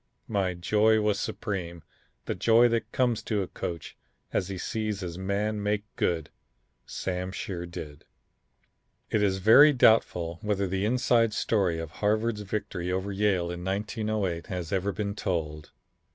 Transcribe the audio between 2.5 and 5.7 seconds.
that comes to a coach as he sees his man